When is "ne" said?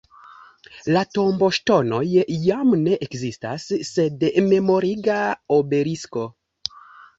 2.87-2.97